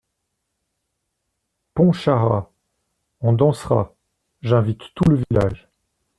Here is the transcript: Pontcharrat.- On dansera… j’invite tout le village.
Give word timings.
Pontcharrat.- 1.75 2.51
On 3.19 3.33
dansera… 3.33 3.93
j’invite 4.41 4.95
tout 4.95 5.03
le 5.07 5.21
village. 5.29 5.69